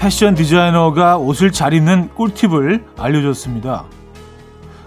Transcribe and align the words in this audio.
한 0.00 0.08
패션 0.08 0.34
디자이너가 0.34 1.18
옷을 1.18 1.52
잘 1.52 1.74
입는 1.74 2.08
꿀팁을 2.14 2.86
알려줬습니다. 2.96 3.84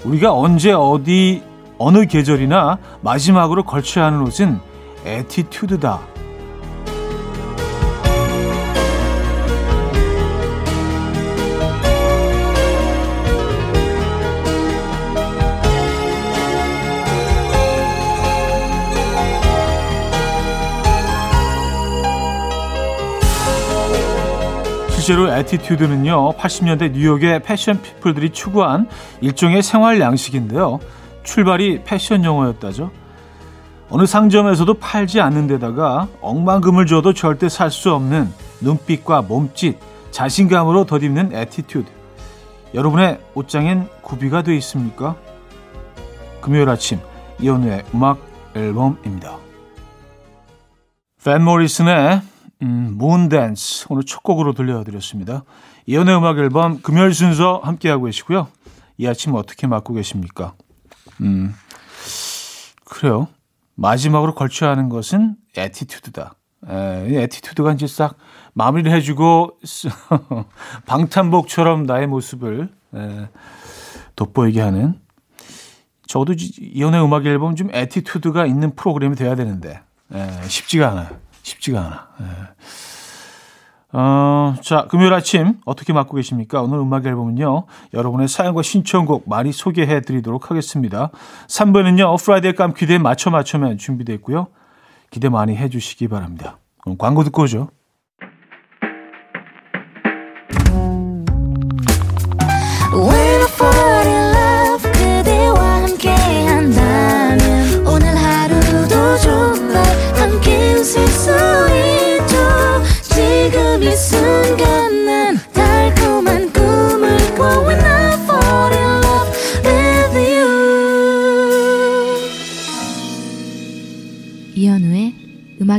우리가 0.06 0.34
언제 0.34 0.72
어디 0.72 1.44
어느 1.78 2.08
계절이나 2.08 2.80
마지막으로 3.02 3.64
걸쳐야 3.64 4.06
하는 4.06 4.22
옷은 4.22 4.60
에티튜드다. 5.06 6.13
실제로 25.04 25.28
attitude는요, 25.34 26.32
80년대 26.38 26.92
뉴욕의 26.92 27.44
패션 27.44 27.82
people들이 27.82 28.30
추구한 28.30 28.88
일종의 29.20 29.62
생활 29.62 30.00
양식인데요. 30.00 30.80
출발이 31.24 31.82
패션 31.84 32.24
용어였다죠. 32.24 32.90
어느 33.90 34.06
상점에서도 34.06 34.74
팔지 34.76 35.20
않는 35.20 35.48
데다가 35.48 36.08
억만금을 36.22 36.86
줘도 36.86 37.12
절대 37.14 37.50
살 37.50 37.70
수 37.70 37.94
없는 37.94 38.32
눈빛과 38.62 39.24
몸짓, 39.24 39.78
자신감으로 40.12 40.86
덧입는 40.86 41.36
attitude. 41.36 41.92
여러분의 42.74 43.20
옷장엔 43.34 43.90
구비가 44.04 44.42
돼 44.42 44.56
있습니까? 44.56 45.18
금요일 46.40 46.70
아침 46.70 47.00
이현우의 47.42 47.84
음악 47.94 48.20
앨범입니다. 48.56 49.36
밴 51.26 51.44
모리슨의 51.44 52.22
음, 52.64 52.96
Moondance 52.98 53.88
오늘 53.90 54.04
첫 54.04 54.24
곡으로 54.24 54.54
들려드렸습니다. 54.54 55.44
이현우의 55.86 56.18
음악 56.18 56.38
앨범 56.38 56.82
금요일 56.82 57.14
순서 57.14 57.60
함께하고 57.62 58.06
계시고요. 58.06 58.48
이 58.98 59.06
아침 59.06 59.36
어떻게 59.36 59.68
맞고 59.68 59.94
계십니까? 59.94 60.54
음, 61.22 61.54
그래요. 62.86 63.28
마지막으로 63.76 64.34
걸쳐야 64.34 64.70
하는 64.72 64.88
것은 64.88 65.36
attitude다. 65.58 66.36
에, 66.70 67.24
attitude가 67.24 67.74
이제 67.74 67.86
싹 67.86 68.16
마무리를 68.54 68.90
해주고 68.94 69.60
방탄복처럼 70.86 71.84
나의 71.84 72.08
모습을 72.08 72.70
에, 72.96 73.28
돋보이게 74.16 74.62
하는 74.62 75.00
저도 76.08 76.34
이현우의 76.38 77.04
음악 77.04 77.26
앨범 77.26 77.56
좀 77.56 77.70
attitude가 77.74 78.46
있는 78.46 78.74
프로그램이 78.76 79.16
돼야 79.18 79.36
되는데 79.36 79.82
에, 80.14 80.48
쉽지가 80.48 80.92
않아요. 80.92 81.23
쉽지가 81.44 81.80
않아. 81.80 82.08
예. 82.22 82.26
어, 83.96 84.56
자, 84.62 84.88
금요일 84.90 85.14
아침 85.14 85.60
어떻게 85.66 85.94
맞고 85.94 86.16
계십니까? 86.16 86.64
오늘 86.64 86.80
음악 86.80 87.06
앨범은요, 87.06 87.66
여러분의 87.94 88.28
사연과 88.28 88.64
신청곡 88.64 89.30
많이 89.30 89.52
소개해 89.52 90.02
드리도록 90.02 90.50
하겠습니다. 90.50 91.12
3부는요, 91.48 92.20
Friday 92.20 92.54
깜퀴데이 92.54 92.98
맞춰 92.98 93.30
맞춰맨 93.30 93.78
준비되어 93.78 94.16
있고요. 94.16 94.48
기대 95.12 95.30
많이 95.30 95.56
해 95.56 95.70
주시기 95.70 96.08
바랍니다. 96.08 96.58
그럼 96.82 96.98
광고 96.98 97.24
듣고 97.24 97.44
오죠. 97.44 97.70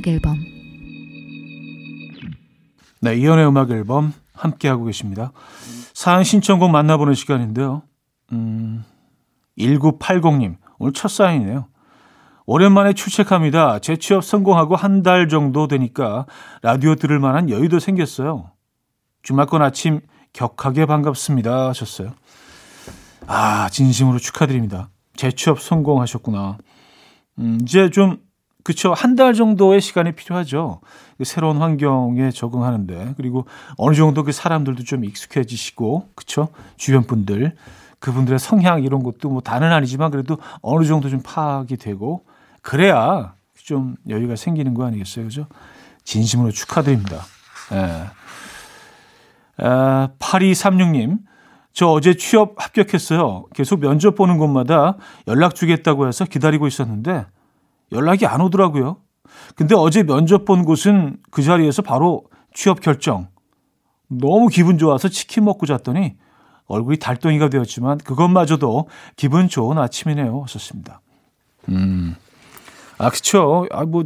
음악 0.04 0.09
앨범 0.09 0.38
네, 3.00 3.16
이연의 3.16 3.47
음악 3.47 3.70
앨범 3.70 4.12
함께 4.34 4.69
하고 4.69 4.84
계십니다. 4.84 5.32
사연 5.92 6.25
신청곡 6.25 6.70
만나보는 6.70 7.15
시간인데요. 7.15 7.82
음, 8.32 8.84
1980님, 9.59 10.56
오늘 10.78 10.92
첫 10.92 11.09
사연이네요. 11.09 11.66
오랜만에 12.47 12.92
출첵합니다. 12.92 13.78
재취업 13.78 14.25
성공하고 14.25 14.76
한 14.76 15.03
달 15.03 15.28
정도 15.28 15.69
되니까 15.69 16.26
라디오 16.62 16.94
들을 16.94 17.19
만한 17.19 17.48
여유도 17.48 17.78
생겼어요. 17.78 18.50
주말권 19.22 19.62
아침 19.62 20.00
격하게 20.32 20.86
반갑습니다 20.86 21.69
하셨어요. 21.69 22.12
아, 23.26 23.69
진심으로 23.71 24.19
축하드립니다. 24.19 24.91
재취업 25.16 25.60
성공하셨구나. 25.60 26.59
음, 27.38 27.59
이제 27.62 27.88
좀 27.91 28.19
그렇죠. 28.65 28.93
한 28.95 29.15
달 29.15 29.35
정도의 29.35 29.81
시간이 29.81 30.13
필요하죠. 30.13 30.81
그 31.19 31.25
새로운 31.25 31.59
환경에 31.59 32.31
적응하는데 32.31 33.15
그리고 33.17 33.47
어느 33.77 33.95
정도 33.95 34.25
그 34.25 34.33
사람들도 34.33 34.83
좀 34.83 35.05
익숙해지시고 35.05 36.09
그렇죠. 36.17 36.49
주변 36.77 37.05
분들 37.05 37.55
그분들의 38.01 38.39
성향 38.39 38.83
이런 38.83 39.03
것도 39.03 39.29
뭐 39.29 39.41
다는 39.41 39.71
아니지만 39.73 40.11
그래도 40.11 40.39
어느 40.63 40.85
정도 40.85 41.09
좀 41.09 41.21
파악이 41.23 41.77
되고 41.77 42.25
그래야 42.63 43.35
좀 43.63 43.97
여유가 44.09 44.35
생기는 44.37 44.75
거 44.75 44.85
아니겠어요, 44.87 45.27
그죠? 45.27 45.47
진심으로 46.05 46.51
축하드립니다. 46.51 47.23
예. 47.73 48.07
아, 49.65 50.09
8236님, 50.19 51.19
저 51.73 51.87
어제 51.89 52.15
취업 52.15 52.55
합격했어요. 52.63 53.47
계속 53.55 53.81
면접 53.81 54.15
보는 54.17 54.39
곳마다 54.39 54.97
연락 55.29 55.55
주겠다고 55.55 56.09
해서 56.09 56.25
기다리고 56.25 56.67
있었는데 56.67 57.27
연락이 57.94 58.27
안 58.27 58.41
오더라고요. 58.41 58.99
근데 59.56 59.75
어제 59.75 60.03
면접 60.03 60.44
본 60.44 60.65
곳은 60.65 61.19
그 61.31 61.43
자리에서 61.43 61.82
바로 61.82 62.25
취업 62.53 62.81
결정. 62.81 63.28
너무 64.09 64.49
기분 64.49 64.78
좋아서 64.78 65.09
치킨 65.09 65.44
먹고 65.44 65.66
잤더니 65.66 66.16
얼굴이 66.66 66.99
달덩이가 66.99 67.49
되었지만 67.49 67.99
그것마저도 67.99 68.88
기분 69.16 69.49
좋은 69.49 69.78
아침이네요. 69.78 70.47
썼습니다. 70.49 71.00
음. 71.69 72.16
아, 72.99 73.10
그쵸. 73.10 73.66
아, 73.71 73.84
뭐, 73.84 74.04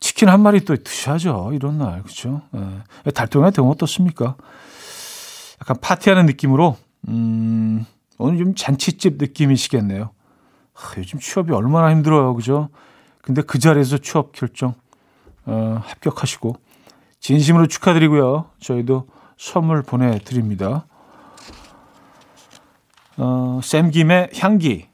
치킨 0.00 0.28
한 0.28 0.42
마리 0.42 0.64
또 0.64 0.76
드셔야죠. 0.76 1.50
이런 1.54 1.78
날. 1.78 2.02
그쵸. 2.02 2.42
예. 2.54 3.10
달덩이가 3.10 3.50
되면 3.50 3.70
어떻습니까? 3.70 4.36
약간 5.60 5.76
파티하는 5.80 6.26
느낌으로, 6.26 6.76
음, 7.08 7.86
오늘 8.18 8.38
좀 8.38 8.54
잔치집 8.54 9.16
느낌이시겠네요. 9.18 10.10
아, 10.76 10.94
요즘 10.98 11.18
취업이 11.18 11.52
얼마나 11.52 11.90
힘들어요. 11.90 12.34
그죠? 12.34 12.68
근데 13.22 13.42
그 13.42 13.58
자리에서 13.58 13.98
취업 13.98 14.32
결정, 14.32 14.74
어, 15.46 15.80
합격하시고, 15.82 16.56
진심으로 17.20 17.66
축하드리고요. 17.66 18.50
저희도 18.60 19.08
선물 19.36 19.82
보내드립니다. 19.82 20.86
어, 23.16 23.60
샘김의 23.62 24.30
향기, 24.38 24.86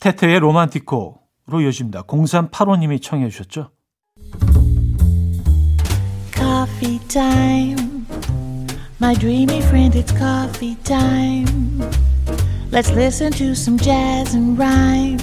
테테의 0.00 0.40
로만티코로 0.40 1.60
이어집니다. 1.62 2.02
0385님이 2.02 3.00
청해 3.02 3.28
주셨죠. 3.28 3.70
Coffee. 6.32 7.00
My 9.00 9.14
dreamy 9.14 9.58
friend, 9.62 9.94
it's 9.94 10.12
coffee 10.12 10.76
time. 10.84 12.09
Let's 12.72 12.92
listen 12.92 13.32
to 13.32 13.56
some 13.56 13.78
jazz 13.78 14.32
and 14.32 14.56
rhyme 14.56 15.18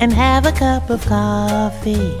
and 0.00 0.12
have 0.12 0.44
a 0.44 0.52
cup 0.52 0.90
of 0.90 1.00
coffee. 1.06 2.18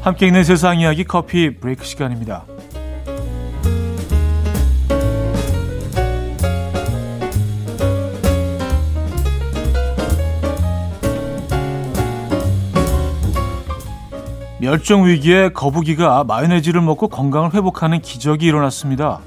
함께 0.00 0.28
있는 0.28 0.42
세상 0.42 0.80
이야기 0.80 1.04
커피 1.04 1.54
브레이크 1.58 1.84
시간입니다. 1.84 2.46
멸종 14.60 15.04
위기에 15.06 15.50
거북이가 15.50 16.24
마요네즈를 16.24 16.80
먹고 16.80 17.08
건강을 17.08 17.52
회복하는 17.52 18.00
기적이 18.00 18.46
일어났습니다. 18.46 19.20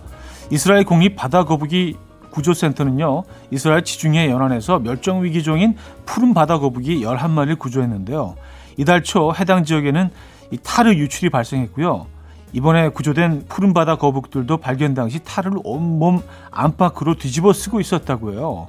이스라엘 0.50 0.84
국립 0.84 1.16
바다 1.16 1.44
거북이 1.44 1.96
구조센터는요, 2.32 3.24
이스라엘 3.52 3.84
지중해 3.84 4.30
연안에서 4.30 4.80
멸종 4.80 5.24
위기종인 5.24 5.76
푸른 6.06 6.34
바다 6.34 6.60
거북이 6.60 7.02
11마리를 7.02 7.58
구조했는데요. 7.58 8.36
이달 8.78 9.04
초 9.04 9.34
해당 9.34 9.64
지역에는 9.64 10.10
이 10.52 10.58
타르 10.64 10.94
유출이 10.94 11.30
발생했고요. 11.30 12.08
이번에 12.54 12.90
구조된 12.90 13.46
푸른 13.48 13.74
바다 13.74 13.96
거북들도 13.96 14.58
발견 14.58 14.96
당시 14.96 15.20
타르를 15.24 15.60
온몸 15.64 16.22
안팎으로 16.50 17.16
뒤집어 17.16 17.54
쓰고 17.54 17.80
있었다고 17.80 18.34
해요. 18.34 18.68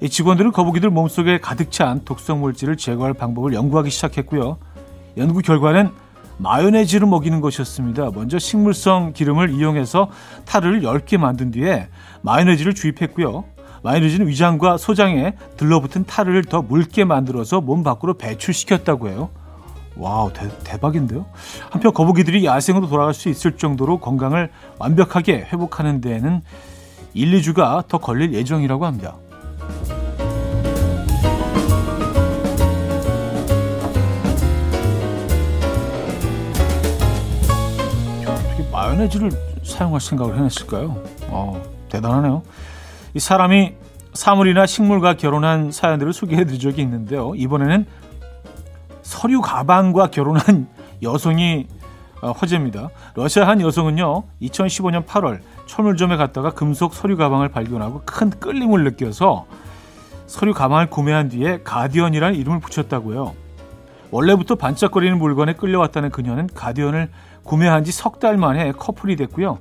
이 0.00 0.08
직원들은 0.08 0.50
거북이들 0.50 0.90
몸속에 0.90 1.38
가득 1.38 1.70
찬 1.70 2.04
독성 2.04 2.40
물질을 2.40 2.76
제거할 2.76 3.14
방법을 3.14 3.54
연구하기 3.54 3.90
시작했고요. 3.90 4.58
연구 5.16 5.40
결과는 5.42 5.90
마요네즈를 6.40 7.06
먹이는 7.06 7.40
것이었습니다. 7.40 8.10
먼저 8.14 8.38
식물성 8.38 9.12
기름을 9.12 9.50
이용해서 9.50 10.08
타르를 10.46 10.80
묽게 10.80 11.18
만든 11.18 11.50
뒤에 11.50 11.88
마요네즈를 12.22 12.74
주입했고요. 12.74 13.44
마요네즈는 13.82 14.26
위장과 14.26 14.78
소장에 14.78 15.34
들러붙은 15.56 16.04
타르를 16.04 16.44
더 16.44 16.62
묽게 16.62 17.04
만들어서 17.04 17.60
몸 17.60 17.82
밖으로 17.82 18.14
배출시켰다고 18.14 19.08
해요. 19.08 19.30
wow, 19.96 20.32
대, 20.32 20.78
박인데요 20.78 21.26
한편 21.68 21.92
거북이들이 21.92 22.44
야생으로 22.46 22.88
돌아갈 22.88 23.12
수 23.12 23.28
있을 23.28 23.56
정도로 23.56 23.98
건강을 23.98 24.50
완벽하게 24.78 25.46
회복하는 25.52 26.00
데에는 26.00 26.40
1, 27.12 27.40
2주가 27.40 27.86
더 27.88 27.98
걸릴 27.98 28.32
예정이라고 28.32 28.86
합니다. 28.86 29.16
마요네즈를 38.90 39.30
사용할 39.62 40.00
생각을 40.00 40.36
해냈을까요? 40.36 41.02
어, 41.28 41.62
대단하네요. 41.88 42.42
이 43.14 43.20
사람이 43.20 43.74
사물이나 44.14 44.66
식물과 44.66 45.14
결혼한 45.14 45.70
사연들을 45.70 46.12
소개해드린 46.12 46.58
적이 46.58 46.82
있는데요. 46.82 47.34
이번에는 47.36 47.86
서류 49.02 49.40
가방과 49.40 50.08
결혼한 50.08 50.68
여성이 51.02 51.68
어, 52.20 52.32
화제입니다. 52.32 52.90
러시아 53.14 53.46
한 53.46 53.60
여성은요, 53.60 54.24
2015년 54.42 55.06
8월 55.06 55.40
철물점에 55.66 56.16
갔다가 56.16 56.50
금속 56.50 56.94
서류 56.94 57.16
가방을 57.16 57.48
발견하고 57.48 58.02
큰 58.04 58.30
끌림을 58.30 58.84
느껴서 58.84 59.46
서류 60.26 60.52
가방을 60.52 60.90
구매한 60.90 61.28
뒤에 61.28 61.60
가디언이라는 61.62 62.36
이름을 62.36 62.60
붙였다고요. 62.60 63.34
원래부터 64.10 64.56
반짝거리는 64.56 65.18
물건에 65.18 65.54
끌려왔다는 65.54 66.10
그녀는 66.10 66.48
가디언을 66.54 67.08
구매한 67.44 67.84
지 67.84 67.92
석 67.92 68.18
달 68.20 68.36
만에 68.36 68.72
커플이 68.72 69.16
됐고요. 69.16 69.58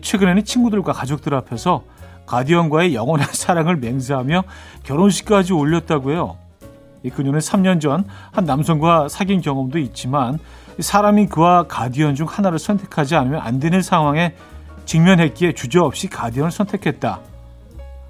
최근에는 0.00 0.44
친구들과 0.44 0.92
가족들 0.92 1.34
앞에서 1.34 1.82
가디언과의 2.26 2.94
영원한 2.94 3.28
사랑을 3.32 3.76
맹세하며 3.76 4.42
결혼식까지 4.84 5.52
올렸다고요. 5.52 6.36
그녀는 7.14 7.40
3년 7.40 7.80
전 7.80 8.04
한 8.32 8.44
남성과 8.44 9.08
사귄 9.08 9.40
경험도 9.40 9.78
있지만 9.78 10.38
사람이 10.78 11.26
그와 11.26 11.64
가디언 11.64 12.14
중 12.14 12.26
하나를 12.28 12.58
선택하지 12.58 13.16
않으면 13.16 13.40
안 13.40 13.58
되는 13.60 13.82
상황에 13.82 14.34
직면했기에 14.84 15.52
주저없이 15.52 16.08
가디언을 16.08 16.50
선택했다. 16.50 17.20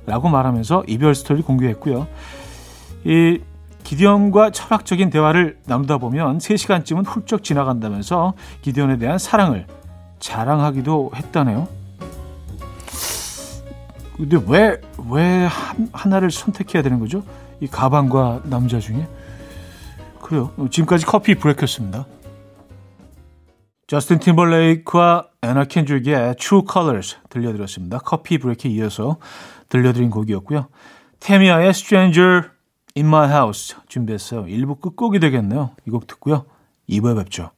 라고 0.07 0.29
말하면서 0.29 0.85
이별 0.89 1.15
스토리를 1.15 1.45
공개했고요. 1.47 2.07
이 3.05 3.41
기디언과 3.85 4.51
철학적인 4.51 5.11
대화를 5.11 5.59
나누다 5.67 5.99
보면 5.99 6.39
3시간쯤은 6.39 7.05
훌쩍 7.07 7.45
지나간다면서 7.45 8.35
기디언에 8.63 8.99
대한 8.99 9.19
사랑을 9.19 9.67
자랑하기도 10.19 11.13
했다네요. 11.15 11.69
근데 14.17 14.39
왜, 14.47 14.81
왜 15.11 15.49
하나를 15.93 16.31
선택해야 16.31 16.83
되는 16.83 17.01
거죠? 17.01 17.25
이 17.61 17.67
가방과 17.67 18.43
남자 18.45 18.79
중에? 18.79 19.07
그래요. 20.21 20.53
지금까지 20.71 21.05
커피 21.07 21.35
브레이크였습니다. 21.35 22.07
저스틴 23.89 24.21
팀벌레이크와 24.21 25.27
애나 25.43 25.65
켄줄의 25.65 26.37
True 26.37 26.65
Colors 26.71 27.19
들려드렸습니다. 27.29 27.99
커피 27.99 28.39
브레이크에 28.39 28.71
이어서 28.71 29.19
들려드린 29.69 30.11
곡이었고요. 30.11 30.69
테미아의 31.21 31.71
Stranger 31.71 32.52
in 32.97 33.07
My 33.07 33.29
House 33.29 33.75
준비했어요. 33.89 34.45
1부 34.45 34.81
끝곡이 34.81 35.19
되겠네요. 35.21 35.71
이 35.87 35.91
곡 35.91 36.07
듣고요. 36.07 36.45
2부에 36.89 37.17
뵙죠. 37.17 37.51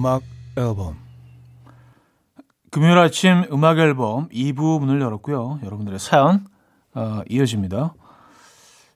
음악 0.00 0.22
앨범 0.56 0.96
금요일 2.70 2.96
아침 2.96 3.44
음악 3.52 3.78
앨범 3.78 4.30
2부 4.30 4.80
문을 4.80 4.98
열었고요. 4.98 5.60
여러분들의 5.62 5.98
사연 5.98 6.46
어, 6.94 7.20
이어집니다. 7.28 7.92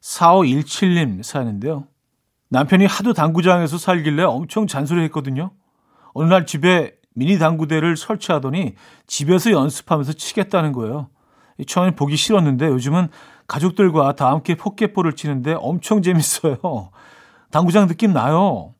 4517님 0.00 1.22
사연인데요. 1.22 1.84
남편이 2.48 2.86
하도 2.86 3.12
당구장에서 3.12 3.76
살길래 3.76 4.22
엄청 4.22 4.66
잔소리했거든요. 4.66 5.50
어느 6.14 6.26
날 6.26 6.46
집에 6.46 6.94
미니 7.14 7.38
당구대를 7.38 7.98
설치하더니 7.98 8.74
집에서 9.06 9.50
연습하면서 9.50 10.14
치겠다는 10.14 10.72
거예요. 10.72 11.10
처음엔 11.66 11.96
보기 11.96 12.16
싫었는데 12.16 12.68
요즘은 12.68 13.08
가족들과 13.46 14.16
다 14.16 14.30
함께 14.30 14.54
포켓볼을 14.54 15.16
치는데 15.16 15.54
엄청 15.58 16.00
재밌어요. 16.00 16.56
당구장 17.50 17.88
느낌 17.88 18.14
나요. 18.14 18.74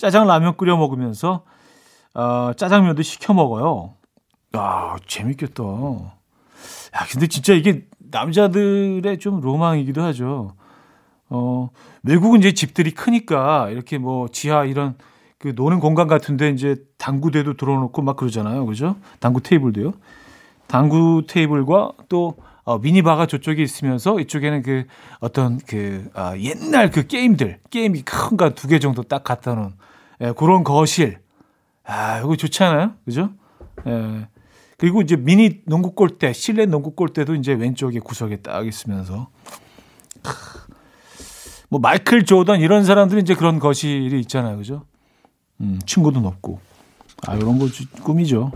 짜장 0.00 0.26
라면 0.26 0.56
끓여 0.56 0.78
먹으면서 0.78 1.44
어, 2.14 2.52
짜장면도 2.56 3.02
시켜 3.02 3.34
먹어요. 3.34 3.96
아, 4.54 4.96
재밌겠다. 5.06 5.62
야, 5.62 7.06
근데 7.12 7.26
진짜 7.26 7.52
이게 7.52 7.84
남자들의 7.98 9.18
좀 9.18 9.42
로망이기도 9.42 10.02
하죠. 10.02 10.54
어, 11.28 11.68
외국은 12.02 12.38
이제 12.38 12.52
집들이 12.52 12.92
크니까 12.92 13.68
이렇게 13.68 13.98
뭐 13.98 14.26
지하 14.28 14.64
이런 14.64 14.96
그 15.38 15.52
노는 15.54 15.80
공간 15.80 16.08
같은데 16.08 16.48
이제 16.48 16.76
당구대도 16.96 17.58
들어놓고 17.58 18.00
막 18.00 18.16
그러잖아요. 18.16 18.64
그죠? 18.64 18.96
당구 19.20 19.42
테이블도요. 19.42 19.92
당구 20.66 21.24
테이블과 21.28 21.92
또 22.08 22.36
어, 22.64 22.78
미니바가 22.78 23.26
저쪽에 23.26 23.62
있으면서 23.62 24.18
이쪽에는 24.18 24.62
그 24.62 24.86
어떤 25.20 25.58
그 25.58 26.08
아, 26.14 26.36
옛날 26.38 26.90
그 26.90 27.06
게임들 27.06 27.60
게임이 27.68 28.02
큰거두개 28.02 28.78
정도 28.78 29.02
딱 29.02 29.24
갖다 29.24 29.54
놓은 29.54 29.72
예, 30.20 30.32
그런 30.32 30.64
거실. 30.64 31.20
아, 31.84 32.18
이거 32.18 32.36
좋지 32.36 32.62
않아요? 32.62 32.94
그죠? 33.04 33.30
예. 33.86 34.28
그리고 34.78 35.02
이제 35.02 35.16
미니 35.16 35.62
농구 35.66 35.94
골대, 35.94 36.32
실내 36.32 36.66
농구 36.66 36.94
골대도 36.94 37.34
이제 37.34 37.52
왼쪽에 37.52 38.00
구석에 38.00 38.36
딱 38.36 38.66
있으면서. 38.66 39.28
뭐 41.68 41.80
마이클 41.80 42.24
조던 42.24 42.60
이런 42.60 42.84
사람들은 42.84 43.22
이제 43.22 43.34
그런 43.34 43.58
거실이 43.58 44.18
있잖아요. 44.20 44.56
그죠? 44.56 44.86
음, 45.60 45.78
친구도 45.86 46.20
높고. 46.20 46.60
아, 47.26 47.36
이런 47.36 47.58
거 47.58 47.66
꿈이죠. 48.02 48.52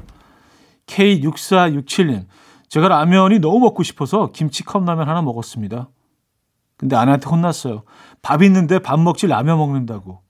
K6467님. 0.86 2.26
제가 2.68 2.88
라면이 2.88 3.38
너무 3.38 3.60
먹고 3.60 3.82
싶어서 3.82 4.30
김치 4.32 4.64
컵라면 4.64 5.08
하나 5.08 5.22
먹었습니다. 5.22 5.90
근데 6.76 6.96
아내한테 6.96 7.28
혼났어요. 7.28 7.84
밥 8.20 8.42
있는데 8.42 8.80
밥 8.80 8.98
먹지 8.98 9.26
라면 9.26 9.58
먹는다고. 9.58 10.23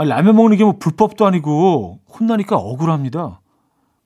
아, 0.00 0.04
라면 0.04 0.34
먹는 0.34 0.56
게 0.56 0.64
뭐 0.64 0.78
불법도 0.78 1.26
아니고 1.26 2.00
혼나니까 2.08 2.56
억울합니다. 2.56 3.42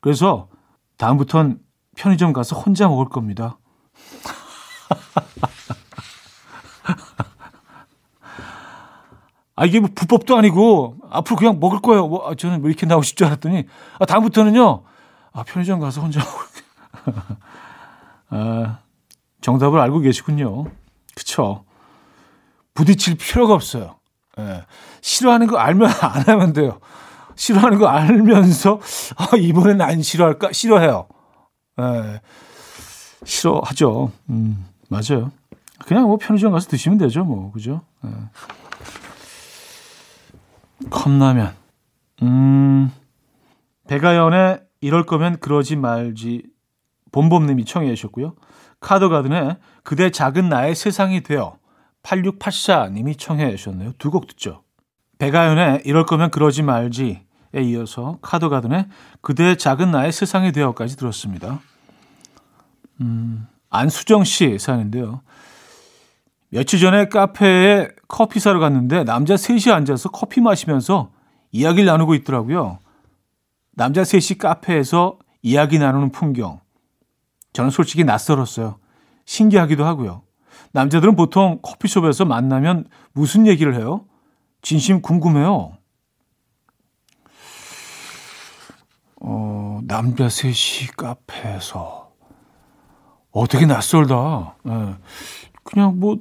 그래서 0.01 0.49
다음부턴 0.97 1.61
편의점 1.97 2.33
가서 2.33 2.59
혼자 2.59 2.89
먹을 2.89 3.09
겁니다. 3.09 3.59
아, 9.57 9.67
이게 9.67 9.79
뭐 9.79 9.89
불법도 9.95 10.37
아니고 10.37 10.97
앞으로 11.11 11.37
그냥 11.37 11.61
먹을 11.61 11.79
거예요. 11.81 12.09
뭐, 12.09 12.29
아, 12.29 12.35
저는 12.35 12.63
왜 12.63 12.71
이렇게 12.71 12.87
나오고 12.87 13.05
싶지 13.05 13.25
않았더니 13.25 13.65
아, 14.01 14.05
다음부터는요. 14.05 14.83
아, 15.33 15.45
편의점 15.45 15.79
가서 15.79 16.01
혼자 16.01 16.21
먹을 16.21 17.15
아, 18.31 18.79
정답을 19.43 19.79
알고 19.79 20.01
계시군요. 20.01 20.65
그쵸. 21.15 21.65
부딪힐 22.75 23.17
필요가 23.17 23.55
없어요. 23.55 23.95
예. 24.41 24.65
싫어하는 25.05 25.47
거 25.49 25.59
알면 25.59 25.91
안 26.01 26.23
하면 26.23 26.53
돼요. 26.55 26.81
싫어하는 27.37 27.79
거 27.79 27.89
알면서 27.89 28.81
아, 29.19 29.37
이번엔 29.37 29.83
안 29.83 30.01
싫어할까? 30.01 30.53
싫어해요. 30.53 31.07
예. 31.79 32.21
싫어하죠. 33.23 34.11
음, 34.31 34.65
맞아요. 34.89 35.31
그냥 35.85 36.05
뭐 36.05 36.17
편의점 36.17 36.53
가서 36.53 36.69
드시면 36.71 36.97
되죠, 36.97 37.23
뭐. 37.25 37.53
그죠? 37.53 37.83
예. 38.07 38.09
컵라면. 40.89 41.55
음, 42.23 42.91
배가연의 43.89 44.63
이럴 44.81 45.05
거면 45.05 45.39
그러지 45.39 45.77
말지 45.77 46.45
봄봄님이 47.13 47.67
청해 47.67 47.95
주셨고요. 47.95 48.37
카더가든의 48.81 49.59
그대 49.83 50.11
작은 50.11 50.49
나의 50.49 50.75
세상이 50.75 51.23
되어 51.23 51.59
8684님이 52.03 53.19
청해 53.19 53.51
주셨네요. 53.57 53.93
두 53.99 54.11
곡 54.11 54.27
듣죠. 54.29 54.64
배가연의 55.19 55.83
이럴 55.85 56.07
거면 56.07 56.31
그러지 56.31 56.63
말지 56.63 57.23
이어서 57.57 58.19
카더가든의 58.21 58.89
그대의 59.21 59.57
작은 59.59 59.91
나의 59.91 60.13
세상이 60.13 60.53
되어까지 60.53 60.97
들었습니다. 60.97 61.61
음, 63.01 63.47
안수정 63.71 64.25
씨 64.25 64.59
사연인데요. 64.59 65.23
며칠 66.49 66.79
전에 66.79 67.09
카페에 67.09 67.89
커피 68.07 68.39
사러 68.39 68.61
갔는데 68.61 69.05
남자 69.05 69.37
셋이 69.37 69.73
앉아서 69.73 70.11
커피 70.11 70.41
마시면서 70.41 71.11
이야기를 71.53 71.87
나누고 71.87 72.15
있더라고요. 72.15 72.79
남자 73.73 74.05
셋이 74.05 74.39
카페에서 74.39 75.19
이야기 75.43 75.79
나누는 75.79 76.11
풍경. 76.11 76.61
저는 77.53 77.71
솔직히 77.71 78.05
낯설었어요. 78.05 78.79
신기하기도 79.25 79.85
하고요. 79.85 80.23
남자들은 80.73 81.17
보통 81.17 81.59
커피숍에서 81.63 82.25
만나면 82.25 82.87
무슨 83.13 83.47
얘기를 83.47 83.75
해요? 83.75 84.05
진심 84.65 85.03
궁금해요. 85.03 85.77
어, 89.21 89.81
남자 89.87 90.29
셋이 90.29 90.89
카페에서. 90.97 92.11
어떻게 93.31 93.67
낯설다. 93.67 94.57
네. 94.65 94.95
그냥 95.65 96.01
뭐, 96.01 96.17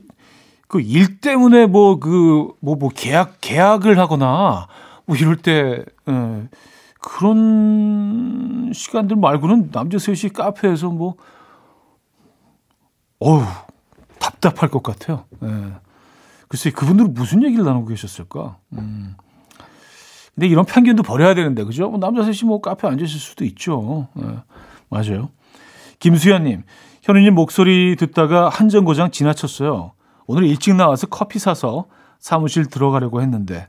그 0.67 0.81
일 0.81 1.21
때문에 1.21 1.67
뭐, 1.67 1.99
그, 1.99 2.49
뭐, 2.59 2.75
뭐, 2.75 2.89
계약, 2.89 3.37
계약을 3.39 3.97
하거나, 3.97 4.67
뭐, 5.05 5.15
이럴 5.15 5.37
때, 5.37 5.85
예. 6.09 6.49
그런 6.99 8.71
시간들 8.73 9.15
말고는 9.17 9.71
남자 9.71 9.99
셋이 9.99 10.33
카페에서 10.33 10.89
뭐, 10.89 11.15
어우, 13.19 13.43
답답할 14.19 14.69
것 14.69 14.83
같아요. 14.83 15.25
예. 15.43 15.92
글쎄, 16.53 16.69
그분들은 16.69 17.15
무슨 17.15 17.41
얘기를 17.41 17.65
나누고 17.65 17.87
계셨을까? 17.87 18.57
음. 18.73 19.15
근데 20.35 20.45
이런 20.45 20.65
편견도 20.65 21.01
버려야 21.01 21.33
되는데, 21.33 21.63
그죠? 21.63 21.89
뭐 21.89 21.99
남자 21.99 22.21
셋이 22.21 22.47
뭐 22.47 22.61
카페에 22.61 22.91
앉으실 22.91 23.19
수도 23.19 23.43
있죠. 23.43 24.07
예. 24.21 24.37
맞아요. 24.87 25.31
김수현님, 25.97 26.61
현우님 27.01 27.33
목소리 27.33 27.95
듣다가 27.95 28.49
한정거장 28.49 29.09
지나쳤어요. 29.09 29.93
오늘 30.27 30.43
일찍 30.43 30.75
나와서 30.75 31.07
커피 31.07 31.39
사서 31.39 31.87
사무실 32.19 32.67
들어가려고 32.67 33.23
했는데, 33.23 33.67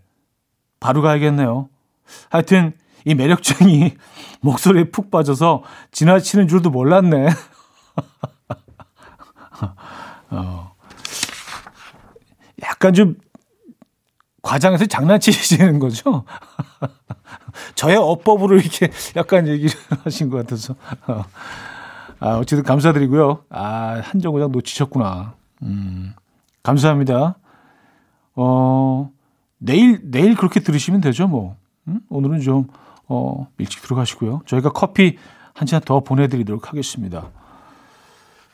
바로 0.79 1.01
가야겠네요. 1.01 1.71
하여튼, 2.29 2.75
이 3.07 3.15
매력쟁이 3.15 3.95
목소리에 4.43 4.91
푹 4.91 5.11
빠져서 5.11 5.63
지나치는 5.91 6.49
줄도 6.49 6.69
몰랐네. 6.69 7.29
어, 10.33 10.64
약간 12.85 12.93
좀 12.93 13.17
과장해서 14.43 14.85
장난치시는 14.85 15.79
거죠? 15.79 16.25
저의 17.77 17.97
어법으로 17.97 18.59
이렇게 18.59 18.91
약간 19.17 19.49
얘기를 19.49 19.71
하신 20.05 20.29
것 20.29 20.37
같아서. 20.37 20.75
아, 22.21 22.37
어쨌든 22.37 22.63
감사드리고요. 22.63 23.45
아, 23.49 24.03
한정거장 24.05 24.53
놓치셨구나. 24.53 25.33
음, 25.63 26.13
감사합니다. 26.63 27.39
어, 28.37 29.11
내일, 29.57 30.11
내일 30.11 30.35
그렇게 30.37 30.61
들으시면 30.61 31.01
되죠, 31.01 31.27
뭐. 31.27 31.57
음? 31.89 32.01
오늘은 32.11 32.41
좀, 32.43 32.67
어, 33.09 33.49
일찍 33.57 33.81
들어가시고요. 33.81 34.43
저희가 34.45 34.71
커피 34.73 35.17
한 35.55 35.67
잔 35.67 35.81
더 35.81 36.01
보내드리도록 36.01 36.69
하겠습니다. 36.69 37.31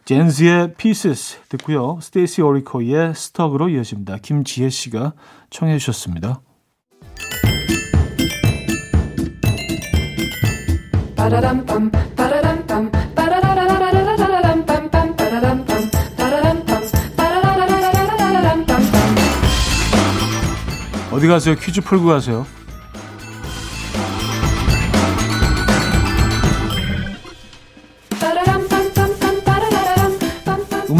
젠즈의 0.04 0.74
Pieces 0.74 1.38
듣고요. 1.48 1.98
스테이시 2.00 2.42
오리코의 2.42 3.14
스톡으로 3.14 3.68
이어집니다. 3.68 4.18
김지혜 4.18 4.68
씨가 4.70 5.12
청해 5.50 5.78
주셨습니다. 5.78 6.40
어디 21.12 21.26
가세요? 21.28 21.54
퀴즈 21.56 21.80
풀고 21.82 22.06
가세요. 22.06 22.46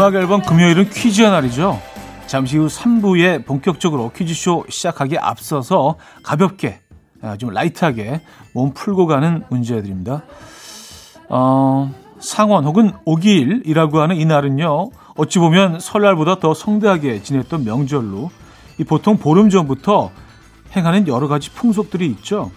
음악 0.00 0.14
앨범 0.14 0.40
금요일은 0.40 0.88
퀴즈의 0.88 1.30
날이죠. 1.30 1.78
잠시 2.26 2.57
후 2.57 2.69
3부에 2.69 3.45
본격적으로 3.45 4.11
퀴즈쇼 4.16 4.64
시작하기에 4.66 5.19
앞서서 5.19 5.97
가볍게, 6.23 6.80
아, 7.21 7.37
좀 7.37 7.50
라이트하게 7.50 8.23
몸 8.54 8.73
풀고 8.73 9.07
가는 9.07 9.45
문제들입니다. 9.50 10.23
어, 11.28 11.92
상원 12.19 12.64
혹은 12.64 12.92
오기일이라고 13.04 14.00
하는 14.00 14.16
이날은요, 14.16 14.90
어찌 15.16 15.38
보면 15.38 15.80
설날보다 15.80 16.37
더 16.38 16.54
성대하게 16.54 17.23
지냈던 17.23 17.64
명절로 17.64 18.30
이 18.78 18.85
보통 18.85 19.19
보름 19.19 19.50
전부터 19.50 20.12
행하는 20.75 21.09
여러 21.09 21.28
가지 21.28 21.50
풍속들이 21.50 22.07
있죠. 22.07 22.50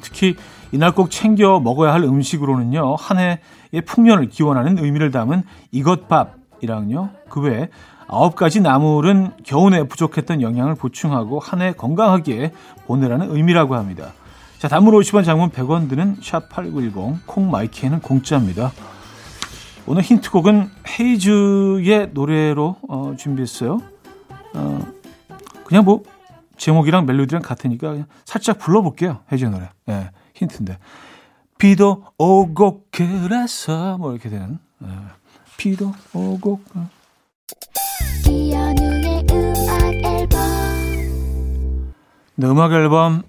특히 0.00 0.36
이날 0.72 0.94
꼭 0.94 1.10
챙겨 1.10 1.60
먹어야 1.60 1.92
할 1.92 2.02
음식으로는요, 2.02 2.94
한 2.94 3.18
해의 3.18 3.82
풍년을 3.84 4.30
기원하는 4.30 4.78
의미를 4.82 5.10
담은 5.10 5.42
이것밥, 5.70 6.36
이 6.38 6.41
랑요. 6.66 7.10
그 7.28 7.40
외에 7.40 7.68
아홉 8.08 8.36
가지 8.36 8.60
나물은 8.60 9.32
겨우내 9.44 9.84
부족했던 9.88 10.42
영양을 10.42 10.74
보충하고 10.74 11.38
한 11.40 11.60
해 11.62 11.72
건강하게 11.72 12.52
보내라는 12.86 13.34
의미라고 13.34 13.74
합니다. 13.74 14.12
자, 14.58 14.68
단문 14.68 14.94
50원 14.94 15.24
장문 15.24 15.50
100원 15.50 15.88
드는 15.88 16.16
샵8910 16.20 17.26
콩마이키에는 17.26 18.00
공짜입니다. 18.00 18.72
오늘 19.86 20.02
힌트곡은 20.02 20.70
헤이즈의 20.88 22.10
노래로 22.12 22.76
어, 22.88 23.14
준비했어요. 23.18 23.78
어, 24.54 24.78
그냥 25.64 25.84
뭐 25.84 26.02
제목이랑 26.56 27.06
멜로디랑 27.06 27.42
같으니까 27.42 27.96
살짝 28.24 28.58
불러볼게요. 28.58 29.20
헤이즈 29.32 29.46
노래. 29.46 29.70
예, 29.88 30.10
힌트인데. 30.34 30.78
비도 31.58 32.04
오고 32.18 32.84
그래서 32.92 33.96
뭐 33.98 34.12
이렇게 34.12 34.28
되는. 34.28 34.58
예. 34.84 34.88
비도 35.56 35.92
오고 36.14 36.60
앨범 40.04 40.40
네, 42.34 42.46
음악 42.46 42.72
앨범 42.72 43.22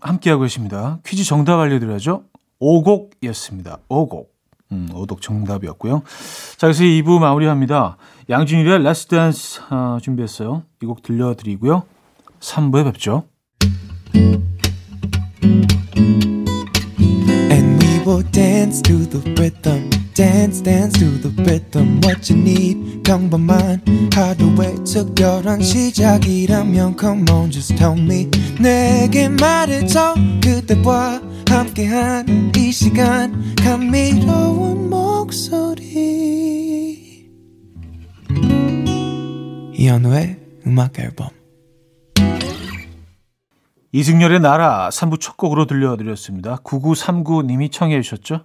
함께하고 0.00 0.42
계십니다. 0.42 0.98
퀴즈 1.04 1.24
정답 1.24 1.58
알려드려야죠. 1.60 2.24
오곡이었습니다. 2.60 3.78
오곡. 3.88 4.32
음, 4.72 4.88
오곡 4.94 5.20
정답이었고요. 5.20 6.02
자, 6.56 6.66
그래서 6.66 6.82
2부 6.84 7.18
마무리합니다. 7.18 7.96
양준일의 8.30 8.80
Let's 8.80 9.08
Dance 9.08 9.62
어, 9.70 9.98
준비했어요. 10.00 10.62
이 10.82 10.86
곡 10.86 11.02
들려드리고요. 11.02 11.82
3부에 12.40 12.84
뵙죠. 12.84 13.24
And 17.50 17.84
we 17.84 17.98
will 18.06 18.22
dance 18.32 18.80
to 18.82 18.98
the 19.08 19.20
rhythm. 19.34 19.90
Dance 20.14 20.62
dance 20.62 20.98
to 20.98 21.18
the 21.20 21.30
rhythm 21.42 22.00
what 22.04 22.32
you 22.32 22.40
need. 22.40 23.02
평범한 23.02 23.82
하루의 24.14 24.76
특별한 24.84 25.60
시작이라면 25.60 26.96
come 26.98 27.24
on 27.30 27.50
just 27.50 27.74
tell 27.76 27.98
me. 27.98 28.30
내게 28.60 29.28
말해줘 29.28 30.14
그대와 30.42 31.20
함께한 31.48 32.52
이 32.56 32.72
시간. 32.72 33.54
감미로운 33.56 34.88
목소리. 34.88 35.84
이현우의 39.74 40.38
음악 40.66 40.98
앨범. 41.00 41.28
이승열의 43.92 44.40
날아 44.40 44.88
3부 44.90 45.20
첫 45.20 45.36
곡으로 45.36 45.66
들려드렸습니다. 45.66 46.56
9939님이 46.64 47.70
청해 47.70 48.00
주셨죠? 48.00 48.44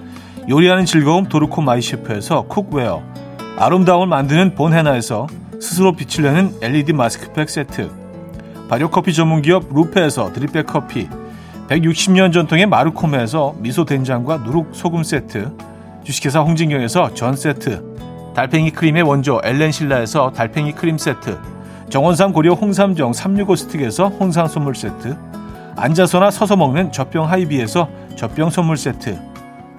요리하는 0.51 0.83
즐거움 0.83 1.29
도르코 1.29 1.61
마이셰프에서 1.61 2.41
cookware 2.41 3.01
아름다움을 3.57 4.07
만드는 4.07 4.53
본헤나에서 4.53 5.27
스스로 5.61 5.93
빛을 5.93 6.25
내는 6.25 6.53
LED 6.61 6.91
마스크팩 6.91 7.49
세트 7.49 7.89
발효커피 8.67 9.13
전문기업 9.13 9.73
루페에서 9.73 10.33
drip 10.33 10.52
bag 10.52 10.67
커피 10.67 11.07
160년 11.69 12.33
전통의 12.33 12.65
마르코메에서 12.65 13.55
미소 13.59 13.85
된장과 13.85 14.39
누룩 14.39 14.71
소금 14.73 15.03
세트 15.03 15.55
주식회사 16.03 16.41
홍진경에서 16.41 17.13
전 17.13 17.37
세트 17.37 18.33
달팽이 18.35 18.71
크림의 18.71 19.03
원조 19.03 19.39
엘렌실라에서 19.45 20.33
달팽이 20.33 20.73
크림 20.73 20.97
세트 20.97 21.39
정원삼 21.89 22.33
고려 22.33 22.55
홍삼정 22.55 23.13
365 23.13 23.55
스틱에서 23.55 24.09
홍삼 24.09 24.47
선물 24.47 24.75
세트 24.75 25.15
앉아서나 25.77 26.29
서서 26.29 26.57
먹는 26.57 26.91
젖병 26.91 27.29
하이비에서 27.29 27.87
젖병 28.17 28.49
선물 28.49 28.75
세트 28.75 29.30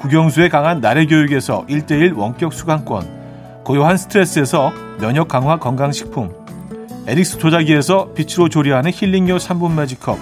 국영수에 0.03 0.49
강한 0.49 0.81
나래 0.81 1.07
교육에서 1.07 1.65
1대1 1.69 2.17
원격 2.17 2.53
수강권 2.53 3.63
고요한 3.63 3.97
스트레스에서 3.97 4.73
면역 4.99 5.29
강화 5.29 5.61
건강식품 5.61 6.35
에릭스 7.07 7.39
도자기에서 7.39 8.13
빛으로 8.13 8.49
조리하는 8.49 8.91
힐링요 8.93 9.37
3분 9.37 9.75
매직컵 9.75 10.19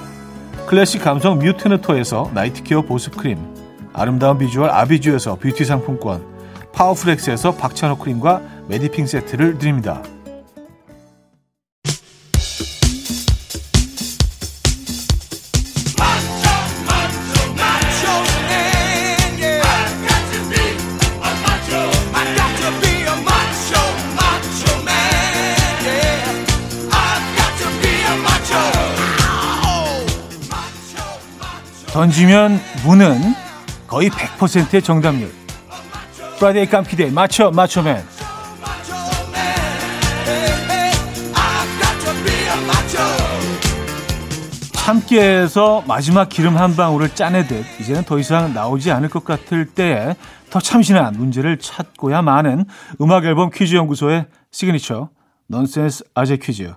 클래식 0.67 1.03
감성 1.03 1.39
뮤트너토에서 1.39 2.31
night 2.35 2.61
care 2.61 2.83
보습크림 2.83 3.39
아름다운 3.95 4.37
비주얼 4.37 4.69
아비주에서 4.69 5.37
뷰티 5.37 5.65
상품권 5.65 6.27
파워프렉스에서 6.75 7.55
박찬호 7.55 7.97
크림과 7.99 8.43
메디핑 8.69 9.07
세트를 9.07 9.59
드립니다. 9.59 10.03
던지면 31.92 32.61
무는 32.85 33.20
거의 33.88 34.11
100%의 34.11 34.80
정답률. 34.80 35.30
Friday 36.38 36.67
깜퀴데이 36.67 37.11
맞춰 37.11 37.50
맞춰맨. 37.50 38.04
참깨에서 44.73 45.85
마지막 45.87 46.28
기름 46.28 46.56
한 46.56 46.75
방울을 46.75 47.14
짜내듯 47.14 47.64
이제는 47.80 48.04
더 48.04 48.18
이상 48.18 48.54
나오지 48.54 48.90
않을 48.90 49.09
것 49.09 49.25
같을 49.25 49.66
때에 49.66 50.16
더 50.49 50.59
참신한 50.59 51.14
문제를 51.16 51.59
찾고야 51.59 52.23
마는 52.23 52.64
음악 53.00 53.25
앨범 53.25 53.50
퀴즈 53.50 53.75
연구소의 53.76 54.26
시그니처 54.50 55.11
넌센스 55.49 56.04
아재 56.14 56.38
퀴즈. 56.38 56.73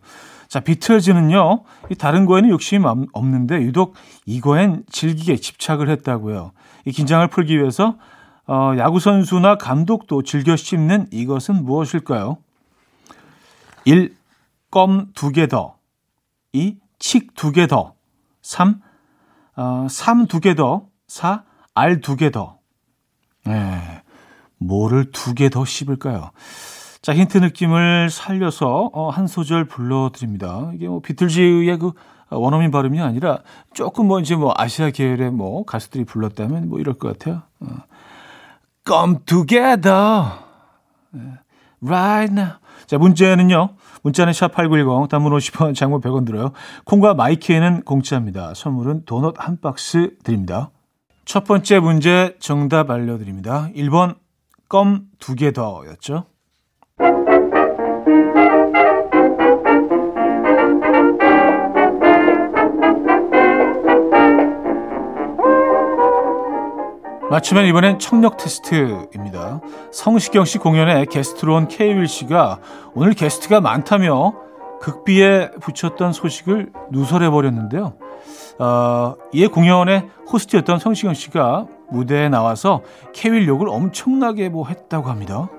자, 0.54 0.60
비틀즈는요, 0.60 1.64
이 1.90 1.96
다른 1.96 2.28
거에는 2.28 2.48
욕심이 2.52 2.86
없는데 3.12 3.56
유독 3.64 3.96
이거엔 4.28 4.84
즐기게 4.88 5.38
집착을 5.38 5.90
했다고요. 5.90 6.52
이 6.86 6.92
긴장을 6.92 7.28
풀기 7.30 7.58
위해서 7.58 7.98
어, 8.46 8.74
야구 8.78 9.00
선수나 9.00 9.56
감독도 9.58 10.22
즐겨 10.22 10.56
씹는 10.56 11.08
이것은 11.10 11.64
무엇일까요? 11.64 12.38
1. 13.86 14.16
껌 14.70 15.08
두 15.16 15.32
개 15.32 15.48
더. 15.48 15.78
2. 16.52 16.78
칡 17.00 17.34
두 17.34 17.52
개 17.52 17.66
더. 17.66 17.96
3. 18.44 18.80
어, 19.56 19.88
삼두 19.90 20.40
개 20.40 20.54
더. 20.54 20.86
4. 21.08 21.46
알 21.74 22.00
두 22.00 22.16
개 22.16 22.30
더. 22.30 22.60
네. 23.48 24.04
뭐를 24.60 25.10
두 25.12 25.34
개 25.34 25.50
더 25.50 25.66
씹을까요? 25.66 26.30
자, 27.04 27.14
힌트 27.14 27.38
느낌을 27.40 28.10
살려서 28.10 28.90
어, 28.94 29.10
한 29.10 29.28
소절 29.28 29.66
불러드립니다. 29.66 30.72
이게 30.74 30.88
뭐 30.88 31.02
비틀즈의 31.02 31.78
그 31.78 31.92
원어민 32.30 32.72
발음이 32.72 33.02
아니라 33.02 33.40
조금 33.74 34.08
뭐 34.08 34.22
이제 34.22 34.38
뭐 34.38 34.54
아시아 34.56 34.90
계열의 34.90 35.32
뭐 35.32 35.66
가수들이 35.66 36.06
불렀다면 36.06 36.70
뭐 36.70 36.80
이럴 36.80 36.94
것 36.96 37.10
같아요. 37.10 37.42
어. 37.60 37.68
Come 38.88 39.18
together 39.26 40.28
right 41.86 42.34
now. 42.34 42.54
자, 42.88 42.98
문제는요. 42.98 43.76
문자는 44.04 44.32
샵8910 44.32 45.10
단문 45.10 45.34
50원 45.34 45.76
장문 45.76 46.00
100원 46.00 46.26
들어요. 46.26 46.54
콩과 46.86 47.16
마이키에는 47.16 47.82
공짜입니다. 47.84 48.54
선물은 48.54 49.04
도넛 49.06 49.36
한 49.38 49.60
박스 49.60 50.12
드립니다. 50.24 50.72
첫 51.26 51.44
번째 51.44 51.80
문제 51.80 52.38
정답 52.40 52.90
알려드립니다. 52.90 53.70
1번 53.76 54.16
껌 54.70 55.10
두 55.20 55.36
개 55.36 55.52
더였죠. 55.52 56.28
맞추면 67.34 67.66
이번엔 67.66 67.98
청력 67.98 68.38
테스트입니다. 68.38 69.60
성시경 69.92 70.46
씨 70.46 70.60
공연에 70.60 71.06
게스트로 71.06 71.56
온 71.56 71.68
케이윌 71.68 72.08
씨가 72.08 72.60
오늘 72.94 73.14
게스트가 73.14 73.60
많다며 73.60 74.34
극비에 74.80 75.50
붙였던 75.60 76.14
소식을 76.14 76.72
누설해 76.92 77.32
버렸는데요. 77.32 77.94
어, 78.60 79.16
이에 79.32 79.48
공연의 79.48 80.08
호스트였던 80.32 80.78
성시경 80.78 81.16
씨가 81.16 81.66
무대에 81.90 82.30
나와서 82.30 82.82
케이윌 83.14 83.48
욕을 83.48 83.68
엄청나게 83.68 84.50
뭐 84.50 84.68
했다고 84.68 85.10
합니다. 85.10 85.50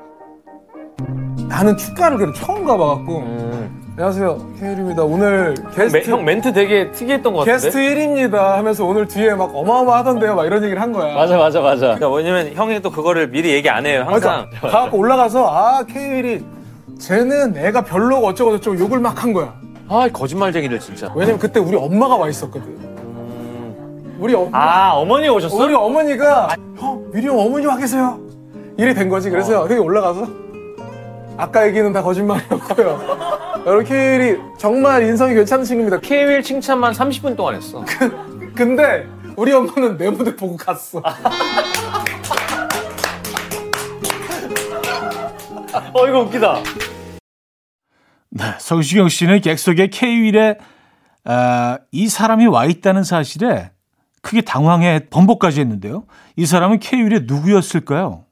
나는 1.48 1.76
축가를 1.76 2.33
처음 2.35 2.64
가봐갖고. 2.64 3.18
음. 3.18 3.80
안녕하세요. 3.96 4.54
케일입니다. 4.59 5.04
오늘 5.04 5.54
게스트 5.72 5.96
매, 5.96 6.02
형 6.04 6.24
멘트 6.24 6.52
되게 6.52 6.90
특이했던 6.90 7.33
것 7.33 7.40
같은데? 7.40 7.52
게스트 7.52 7.78
1입니다 7.78 8.33
하면서 8.57 8.85
오늘 8.85 9.07
뒤에 9.07 9.35
막 9.35 9.54
어마어마하던데요. 9.54 10.35
막 10.35 10.44
이런 10.46 10.64
얘기를 10.64 10.83
한 10.83 10.92
거야. 10.92 11.14
맞아 11.14 11.37
맞아 11.37 11.61
맞아. 11.61 11.94
그러니까 11.94 12.11
왜냐면 12.11 12.52
형이 12.54 12.83
또 12.83 12.90
그거를 12.90 13.30
미리 13.30 13.52
얘기 13.52 13.70
안 13.70 13.87
해요 13.87 14.02
항상 14.04 14.46
그러니까 14.50 14.68
가갖고 14.68 14.98
올라가서 14.98 15.46
아 15.48 15.85
케일이 15.85 16.44
쟤는 16.98 17.52
내가 17.52 17.83
별로고 17.83 18.26
어쩌고 18.26 18.59
저쩌고 18.59 18.78
욕을 18.80 18.98
막 18.98 19.22
한 19.22 19.33
거야. 19.33 19.54
아 19.88 20.09
거짓말쟁이들 20.12 20.80
진짜. 20.80 21.12
왜냐면 21.14 21.38
그때 21.38 21.61
우리 21.61 21.76
엄마가 21.76 22.16
와 22.16 22.28
있었거든. 22.28 22.66
음... 22.66 24.16
우리 24.18 24.35
엄마. 24.35 24.59
아 24.59 24.92
어머니 24.94 25.28
오셨어? 25.28 25.57
우리 25.57 25.72
어머니가 25.72 26.57
형 26.78 27.04
미리 27.12 27.28
형 27.28 27.38
어머니 27.38 27.64
와 27.66 27.76
계세요. 27.76 28.18
이래 28.76 28.92
된 28.92 29.09
거지. 29.09 29.30
그래서 29.30 29.61
어. 29.61 29.64
여기 29.70 29.74
올라가서 29.74 30.26
아까 31.36 31.66
얘기는 31.66 31.92
다 31.92 32.02
거짓말이었고요. 32.02 33.00
여러분 33.66 33.84
케일이 33.84 34.38
정말 34.58 35.02
인성이 35.02 35.34
괜찮은 35.34 35.64
친구입니다. 35.64 35.98
케일 36.00 36.42
칭찬만 36.42 36.92
30분 36.92 37.36
동안 37.36 37.56
했어. 37.56 37.84
그, 37.86 38.52
근데 38.54 39.06
우리 39.36 39.52
엄마는 39.52 39.96
내 39.96 40.10
무대 40.10 40.34
보고 40.36 40.56
갔어. 40.56 41.02
어 45.92 46.06
이거 46.08 46.20
웃기다. 46.20 46.62
네, 48.30 48.44
성시경 48.58 49.08
씨는 49.08 49.40
객석에 49.40 49.88
케이윌에 49.88 50.56
아, 51.24 51.78
이 51.90 52.08
사람이 52.08 52.46
와 52.46 52.66
있다는 52.66 53.02
사실에 53.02 53.70
크게 54.20 54.42
당황해 54.42 55.08
번복까지 55.10 55.60
했는데요. 55.60 56.04
이 56.36 56.46
사람은 56.46 56.78
케이윌의 56.78 57.22
누구였을까요? 57.24 58.24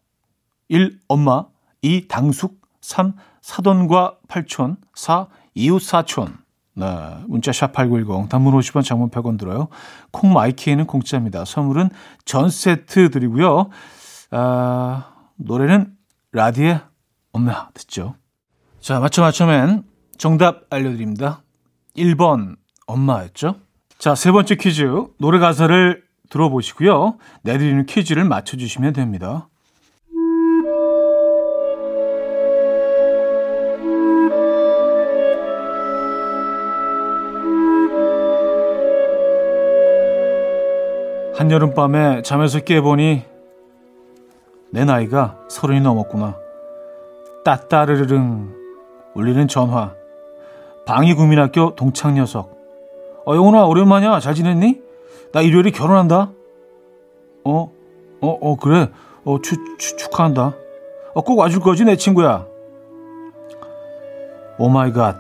1. 0.69 1.01
엄마 1.09 1.47
2. 1.83 2.07
당숙 2.09 2.62
3. 2.83 3.15
사돈과 3.41 4.19
팔촌 4.29 4.77
4. 4.95 5.27
이웃 5.55 5.81
사촌 5.81 6.37
네, 6.75 6.87
문자 7.27 7.53
샵 7.53 7.73
8910 7.73 8.29
단문 8.31 8.55
50원 8.55 8.85
장문 8.85 9.11
100원 9.11 9.39
들어요. 9.39 9.69
콩 10.11 10.33
마이키에는 10.33 10.87
공짜입니다. 10.87 11.45
선물은 11.45 11.91
전 12.25 12.49
세트 12.49 13.11
드리고요. 13.11 13.69
아, 14.31 15.13
노래는 15.37 15.95
라디에 16.33 16.81
엄마 17.33 17.69
듣죠. 17.75 18.15
자, 18.81 19.01
맞춰 19.01 19.23
맞춰맨 19.23 19.85
정답 20.17 20.63
알려드립니다. 20.71 21.43
1번 21.97 22.57
엄마였죠. 22.87 23.57
자, 23.99 24.15
세 24.15 24.33
번째 24.33 24.57
퀴즈 24.57 24.83
노래 25.19 25.39
가사를 25.39 26.03
들어보시고요. 26.31 27.19
내드리는 27.43 27.85
퀴즈를 27.85 28.25
맞춰주시면 28.25 28.95
됩니다. 28.95 29.49
한여름밤에 41.43 42.23
잠에서 42.23 42.61
깨보니 42.61 43.25
내 44.71 44.85
나이가 44.85 45.39
서른이 45.49 45.81
넘었구나. 45.81 46.37
따따르르릉 47.45 48.55
울리는 49.15 49.49
전화. 49.49 49.93
방위 50.87 51.15
국민학교 51.15 51.75
동창 51.75 52.15
녀석. 52.15 52.57
어, 53.27 53.35
영훈아, 53.35 53.65
오랜만이야. 53.67 54.21
잘 54.21 54.35
지냈니? 54.35 54.81
나 55.33 55.41
일요일에 55.41 55.73
결혼한다. 55.73 56.31
어? 57.45 57.73
어, 58.21 58.29
어, 58.41 58.57
그래. 58.57 58.91
어, 59.25 59.39
추, 59.43 59.57
추, 59.79 59.97
축하한다. 59.97 60.55
어, 61.15 61.21
꼭 61.23 61.39
와줄 61.39 61.61
거지, 61.61 61.85
내 61.85 61.97
친구야. 61.97 62.47
Oh 64.59 64.69
my 64.69 64.93
God. 64.93 65.17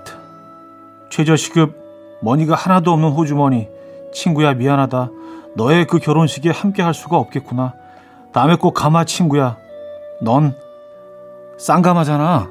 최저시급 1.10 1.74
money가 2.20 2.54
하나도 2.54 2.92
없는 2.92 3.10
호주머니. 3.10 3.68
친구야, 4.12 4.54
미안하다. 4.54 5.10
너의 5.54 5.86
그 5.86 5.98
결혼식에 5.98 6.50
함께 6.50 6.82
할 6.82 6.94
수가 6.94 7.16
없겠구나. 7.16 7.74
다음에 8.32 8.56
꼭 8.56 8.72
가마, 8.72 9.04
친구야. 9.04 9.56
넌 10.20 10.54
쌍가마잖아. 11.58 12.48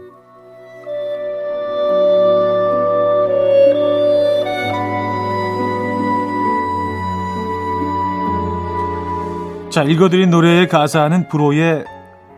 자, 9.72 9.84
읽어드린 9.84 10.30
노래의 10.30 10.68
가사는 10.68 11.30
브로의 11.30 11.86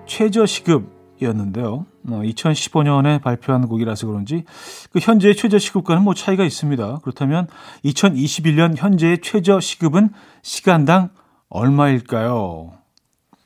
최저시급 0.06 0.92
이었는데요. 1.19 1.86
어, 2.08 2.21
2015년에 2.23 3.21
발표한 3.21 3.67
곡이라서 3.67 4.08
그런지 4.08 4.43
그 4.91 4.99
현재의 4.99 5.36
최저 5.36 5.60
시급과는 5.60 6.04
뭐 6.04 6.13
차이가 6.13 6.43
있습니다. 6.43 6.99
그렇다면 7.02 7.47
2021년 7.86 8.76
현재의 8.78 9.19
최저 9.21 9.60
시급은 9.60 10.10
시간당 10.41 11.10
얼마일까요? 11.49 12.73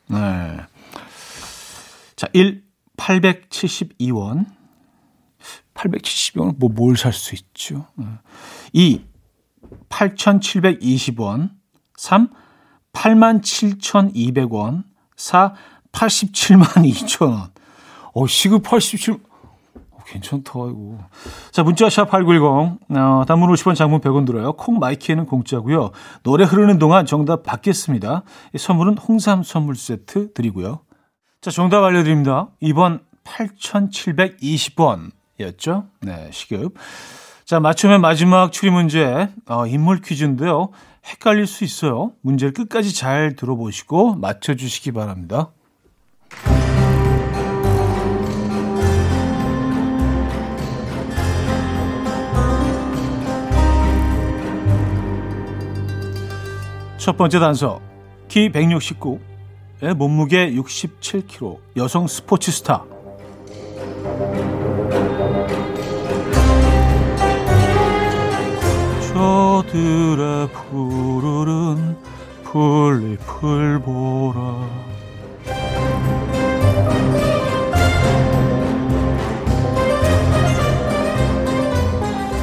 네. 0.07 0.17
자, 2.15 2.27
1, 2.33 2.63
872원. 2.97 4.45
872원은 5.73 6.57
뭐뭘 6.57 6.97
살 6.97 7.13
수 7.13 7.35
있죠? 7.35 7.87
2, 8.73 9.01
8,720원. 9.89 11.51
3, 11.95 12.29
87,200원. 12.93 14.83
4. 15.15 15.53
87만 15.91 16.65
2천 16.91 17.29
원. 17.29 17.51
어, 18.17 18.25
시급 18.25 18.63
87, 18.63 19.19
어, 19.91 19.97
괜찮다, 20.07 20.51
이거. 20.51 20.97
자, 21.51 21.61
문자 21.61 21.87
샵 21.87 22.09
8910. 22.09 22.79
어, 22.97 23.23
단문 23.27 23.53
50원, 23.53 23.75
장문 23.75 24.01
100원 24.01 24.25
들어요. 24.25 24.53
콩 24.53 24.79
마이키에는 24.79 25.27
공짜고요 25.27 25.91
노래 26.23 26.43
흐르는 26.43 26.79
동안 26.79 27.05
정답 27.05 27.43
받겠습니다. 27.43 28.23
선물은 28.57 28.97
홍삼 28.97 29.43
선물 29.43 29.75
세트 29.75 30.33
드리고요. 30.33 30.79
자, 31.41 31.51
정답 31.51 31.83
알려드립니다. 31.83 32.47
2번 32.63 33.01
8,720번이었죠. 33.23 35.85
네, 36.01 36.29
시급. 36.31 36.73
자, 37.45 37.59
맞추면 37.59 38.01
마지막 38.01 38.51
추리 38.51 38.71
문제, 38.71 39.29
어, 39.45 39.67
인물 39.67 40.01
퀴즈인데요. 40.01 40.71
헷갈릴 41.05 41.45
수 41.45 41.63
있어요. 41.63 42.13
문제를 42.21 42.53
끝까지 42.53 42.95
잘 42.95 43.35
들어보시고 43.35 44.15
맞춰주시기 44.15 44.91
바랍니다. 44.91 45.51
첫 57.07 57.15
번째 57.15 57.39
단서. 57.39 57.79
키 58.27 58.51
169에 58.51 59.93
몸무게 59.95 60.51
67kg 60.51 61.57
여성 61.77 62.05
스포츠 62.05 62.51
스타. 62.51 62.83
저들의 69.13 70.49
푸르른 70.51 71.95
풀잎을 72.43 73.79
보라 73.79 74.67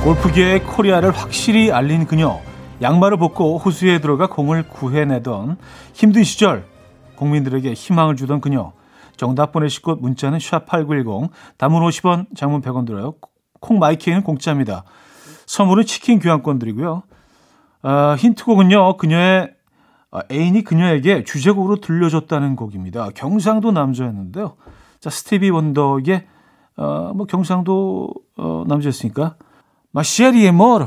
골프계의 0.05 0.63
코리아를 0.65 1.11
확실히 1.11 1.71
알린 1.71 2.07
그녀 2.07 2.41
양말을 2.83 3.19
벗고 3.19 3.59
호수에 3.59 4.01
들어가 4.01 4.27
공을 4.27 4.69
구해내던 4.69 5.57
힘든 5.93 6.25
시절 6.25 6.67
국민들에게 7.17 7.73
희망을 7.73 8.17
주던 8.17 8.41
그녀 8.41 8.73
정답 9.17 9.53
보내실 9.53 9.83
곳 9.83 10.01
문자는 10.01 10.39
샵8910 10.39 11.31
단문 11.57 11.81
50원 11.81 12.37
장문 12.37 12.63
100원 12.63 12.87
들어요 12.87 13.15
콩 13.61 13.79
마이케이는 13.79 14.23
공짜입니다 14.23 14.85
선물은 15.47 15.85
치킨 15.85 16.19
교환권 16.19 16.59
드리고요. 16.59 17.03
어, 17.83 18.15
힌트곡은요. 18.19 18.97
그녀의 18.97 19.55
어, 20.11 20.21
애인이 20.31 20.63
그녀에게 20.65 21.25
주제곡으로 21.25 21.77
들려줬다는 21.77 22.57
곡입니다. 22.57 23.11
경상도 23.15 23.73
남자였는데요. 23.73 24.57
자, 25.01 25.11
스티비 25.11 25.51
원더의 25.51 26.27
어, 26.77 27.13
뭐 27.15 27.27
경상도 27.27 28.11
어, 28.37 28.65
남자였으니까 28.67 29.37
마시에리 29.91 30.47
에모르 30.47 30.87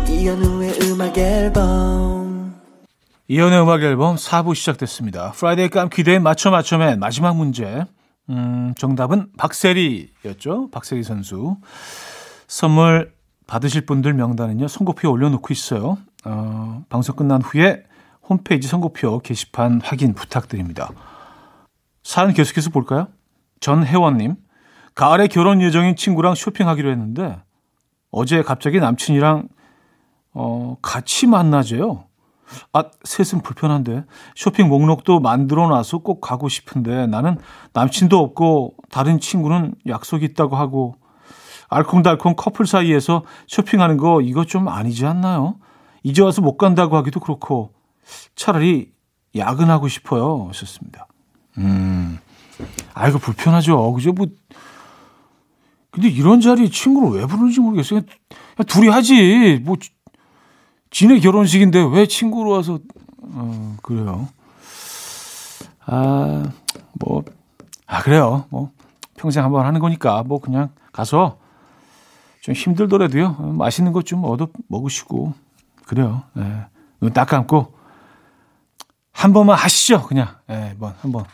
이현우의 0.11 0.79
음악 0.83 1.17
앨범 1.17 2.55
이현우의 3.27 3.61
음악 3.61 3.81
앨범 3.81 4.15
4부 4.17 4.53
시작됐습니다. 4.53 5.31
Friday 5.31 5.69
깜키대의 5.69 6.19
맞춰 6.19 6.51
맞춰맨 6.51 6.99
마지막 6.99 7.37
문제. 7.37 7.85
음, 8.29 8.73
정답은 8.77 9.29
박세리였죠. 9.37 10.69
박세리 10.71 11.03
선수. 11.03 11.55
선물 12.47 13.13
받으실 13.47 13.85
분들 13.85 14.13
명단은요. 14.13 14.67
선곡표에 14.67 15.09
올려놓고 15.09 15.53
있어요. 15.53 15.97
어, 16.25 16.83
방송 16.89 17.15
끝난 17.15 17.41
후에 17.41 17.83
홈페이지 18.27 18.67
선곡표 18.67 19.19
게시판 19.19 19.79
확인 19.81 20.13
부탁드립니다. 20.13 20.89
사연 22.03 22.33
계속해서 22.33 22.69
볼까요? 22.69 23.07
전혜원님. 23.61 24.35
가을에 24.93 25.27
결혼 25.27 25.61
예정인 25.61 25.95
친구랑 25.95 26.35
쇼핑하기로 26.35 26.91
했는데 26.91 27.37
어제 28.11 28.41
갑자기 28.41 28.79
남친이랑 28.79 29.47
어, 30.33 30.77
같이 30.81 31.27
만나재요. 31.27 32.05
아, 32.73 32.83
셋은 33.03 33.41
불편한데. 33.43 34.05
쇼핑 34.35 34.67
목록도 34.67 35.19
만들어 35.19 35.67
놔서 35.67 35.99
꼭 35.99 36.19
가고 36.21 36.49
싶은데 36.49 37.07
나는 37.07 37.37
남친도 37.73 38.17
없고 38.17 38.75
다른 38.89 39.19
친구는 39.19 39.75
약속 39.87 40.23
있다고 40.23 40.55
하고 40.55 40.95
알콩달콩 41.69 42.35
커플 42.35 42.67
사이에서 42.67 43.23
쇼핑하는 43.47 43.95
거 43.95 44.21
이거 44.21 44.43
좀 44.43 44.67
아니지 44.67 45.05
않나요? 45.05 45.55
이제 46.03 46.21
와서 46.21 46.41
못 46.41 46.57
간다고 46.57 46.97
하기도 46.97 47.21
그렇고 47.21 47.73
차라리 48.35 48.91
야근하고 49.35 49.87
싶어요. 49.87 50.47
하셨습니다. 50.49 51.07
음. 51.57 52.19
아, 52.93 53.07
이거 53.07 53.17
불편하죠. 53.17 53.93
그죠? 53.93 54.11
뭐. 54.11 54.27
근데 55.91 56.09
이런 56.09 56.41
자리에 56.41 56.69
친구를 56.69 57.19
왜 57.19 57.25
부르는지 57.25 57.59
모르겠어요. 57.59 58.01
그냥 58.01 58.67
둘이 58.67 58.87
하지. 58.89 59.61
뭐, 59.63 59.77
지네 60.91 61.19
결혼식인데 61.19 61.87
왜 61.91 62.05
친구로 62.05 62.51
와서 62.51 62.79
어 63.21 63.77
그래요. 63.81 64.27
아, 65.85 66.43
뭐 66.99 67.23
아, 67.87 68.01
그래요. 68.03 68.45
뭐 68.49 68.71
평생 69.17 69.43
한번 69.43 69.65
하는 69.65 69.79
거니까 69.79 70.23
뭐 70.23 70.39
그냥 70.39 70.69
가서 70.91 71.37
좀 72.41 72.53
힘들더라도요. 72.55 73.33
맛있는 73.57 73.91
것 73.93 74.03
좀 74.03 74.23
얻어 74.25 74.47
먹으시고 74.67 75.33
그래요. 75.85 76.23
예. 76.37 76.65
눈딱 77.01 77.27
감고 77.27 77.73
한 79.13 79.33
번만 79.33 79.57
하시죠. 79.57 80.03
그냥 80.03 80.27
예, 80.49 80.75
뭐 80.77 80.93
한번. 81.01 81.25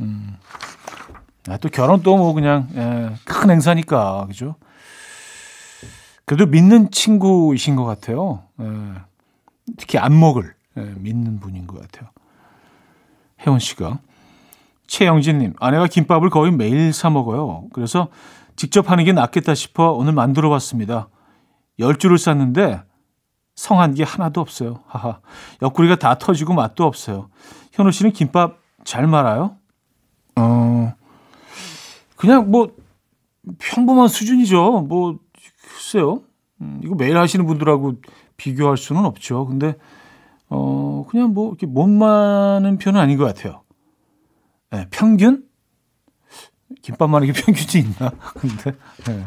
음. 0.00 0.36
아, 1.48 1.56
또 1.58 1.68
결혼 1.68 2.02
또 2.02 2.16
뭐 2.16 2.32
그냥 2.32 2.68
예, 2.74 3.10
큰 3.24 3.50
행사니까 3.50 4.26
그죠? 4.26 4.56
그래도 6.24 6.46
믿는 6.46 6.90
친구이신 6.90 7.76
것 7.76 7.84
같아요. 7.84 8.44
예. 8.60 8.66
특히 9.76 9.98
안목을 9.98 10.54
예, 10.76 10.80
믿는 10.96 11.40
분인 11.40 11.66
것 11.66 11.80
같아요. 11.80 12.10
혜원 13.40 13.58
씨가. 13.58 14.00
최영진님, 14.86 15.54
아내가 15.58 15.86
김밥을 15.86 16.30
거의 16.30 16.52
매일 16.52 16.92
사 16.92 17.10
먹어요. 17.10 17.68
그래서 17.72 18.08
직접 18.56 18.90
하는 18.90 19.04
게 19.04 19.12
낫겠다 19.12 19.54
싶어 19.54 19.92
오늘 19.92 20.12
만들어 20.12 20.50
봤습니다. 20.50 21.08
열 21.78 21.96
줄을 21.96 22.18
쌌는데 22.18 22.82
성한 23.56 23.94
게 23.94 24.02
하나도 24.02 24.40
없어요. 24.40 24.80
하하. 24.86 25.20
옆구리가 25.62 25.96
다 25.96 26.18
터지고 26.18 26.54
맛도 26.54 26.84
없어요. 26.84 27.28
현우 27.72 27.90
씨는 27.90 28.12
김밥 28.12 28.58
잘 28.84 29.06
말아요? 29.06 29.56
어, 30.36 30.92
그냥 32.16 32.50
뭐 32.50 32.74
평범한 33.58 34.08
수준이죠. 34.08 34.82
뭐 34.82 35.18
글쎄요. 35.84 36.22
음, 36.62 36.80
이거 36.82 36.94
매일 36.94 37.18
하시는 37.18 37.44
분들하고 37.44 37.94
비교할 38.38 38.76
수는 38.78 39.04
없죠. 39.04 39.44
근데 39.46 39.74
어 40.48 41.04
그냥 41.10 41.34
뭐 41.34 41.48
이렇게 41.48 41.66
못 41.66 41.86
많은 41.86 42.78
편은 42.78 42.98
아닌 42.98 43.18
것 43.18 43.24
같아요. 43.24 43.62
네, 44.70 44.86
평균? 44.90 45.44
김밥만 46.82 47.24
이게 47.24 47.32
평균이 47.38 47.84
있나? 47.84 48.10
근데 48.34 48.72
네. 49.06 49.24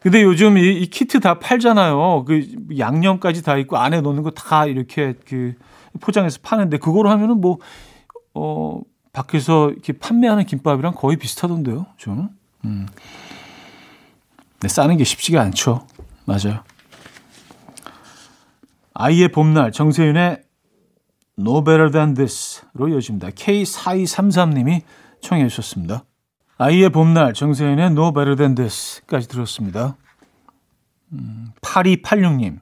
근데 0.00 0.22
요즘 0.22 0.58
이, 0.58 0.82
이, 0.82 0.86
키트 0.86 1.18
다 1.20 1.38
팔잖아요. 1.38 2.24
그 2.26 2.46
양념까지 2.78 3.42
다 3.42 3.56
있고 3.56 3.76
안에 3.78 4.00
넣는 4.02 4.22
거 4.22 4.30
다 4.30 4.66
이렇게 4.66 5.14
그 5.26 5.54
포장해서 6.00 6.40
파는데 6.42 6.78
그거로 6.78 7.10
하면은 7.10 7.40
뭐 7.40 7.58
어, 8.34 8.80
밖에서 9.12 9.70
이렇게 9.70 9.92
판매하는 9.94 10.44
김밥이랑 10.44 10.92
거의 10.94 11.16
비슷하던데요, 11.16 11.86
저는. 11.98 12.28
음. 12.66 12.86
네, 14.64 14.68
싸는 14.68 14.96
게 14.96 15.04
쉽지가 15.04 15.42
않죠. 15.42 15.86
맞아요. 16.24 16.64
아이의 18.94 19.28
봄날, 19.28 19.72
정세윤의 19.72 20.42
No 21.38 21.62
Better 21.64 21.90
Than 21.90 22.14
This로 22.14 22.88
이어집니다. 22.88 23.28
K4233님이 23.28 24.80
청해 25.20 25.48
주셨습니다. 25.48 26.04
아이의 26.56 26.88
봄날, 26.88 27.34
정세윤의 27.34 27.88
No 27.88 28.14
Better 28.14 28.36
Than 28.36 28.54
This까지 28.54 29.28
들었습니다. 29.28 29.98
음, 31.12 31.52
8286님. 31.60 32.60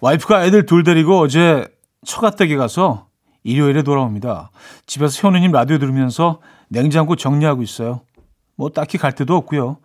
와이프가 0.00 0.46
애들 0.46 0.66
둘 0.66 0.82
데리고 0.82 1.20
어제 1.20 1.68
처갓댁에 2.04 2.56
가서 2.56 3.06
일요일에 3.44 3.84
돌아옵니다. 3.84 4.50
집에서 4.84 5.28
현우님 5.28 5.52
라디오 5.52 5.78
들으면서 5.78 6.40
냉장고 6.66 7.14
정리하고 7.14 7.62
있어요. 7.62 8.00
뭐 8.56 8.70
딱히 8.70 8.98
갈 8.98 9.14
데도 9.14 9.36
없고요. 9.36 9.78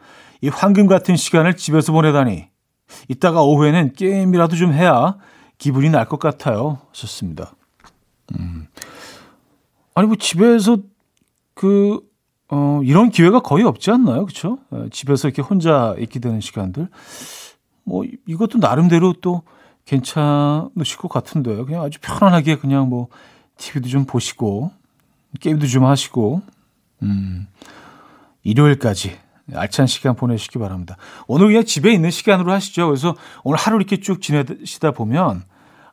이 0.45 0.49
황금 0.49 0.85
같은 0.85 1.15
시간을 1.15 1.57
집에서 1.57 1.91
보내다니. 1.91 2.47
이따가 3.07 3.41
오후에는 3.41 3.93
게임이라도 3.93 4.55
좀 4.55 4.73
해야 4.73 5.17
기분이 5.57 5.89
날 5.89 6.05
것 6.05 6.19
같아요. 6.19 6.77
좋습니다. 6.91 7.55
음. 8.37 8.67
아니 9.95 10.05
뭐 10.07 10.15
집에서 10.17 10.77
그 11.55 11.99
어, 12.49 12.79
이런 12.83 13.09
기회가 13.09 13.39
거의 13.39 13.63
없지 13.65 13.89
않나요? 13.89 14.25
그렇죠? 14.25 14.59
집에서 14.91 15.27
이렇게 15.27 15.41
혼자 15.41 15.95
있게 15.97 16.19
되는 16.19 16.39
시간들. 16.41 16.89
뭐 17.83 18.03
이것도 18.27 18.59
나름대로 18.59 19.13
또 19.13 19.41
괜찮으실 19.85 20.97
것 20.99 21.07
같은데요. 21.07 21.65
그냥 21.65 21.81
아주 21.81 21.97
편안하게 22.01 22.57
그냥 22.57 22.87
뭐 22.87 23.07
TV도 23.57 23.89
좀 23.89 24.05
보시고 24.05 24.71
게임도 25.39 25.65
좀 25.65 25.85
하시고 25.85 26.43
음, 27.01 27.47
일요일까지 28.43 29.24
알찬 29.53 29.87
시간 29.87 30.15
보내시기 30.15 30.57
바랍니다. 30.59 30.97
오늘 31.27 31.47
그냥 31.47 31.63
집에 31.63 31.93
있는 31.93 32.09
시간으로 32.09 32.51
하시죠. 32.51 32.87
그래서 32.87 33.15
오늘 33.43 33.57
하루 33.57 33.77
이렇게 33.77 33.97
쭉 33.97 34.21
지내시다 34.21 34.91
보면 34.91 35.43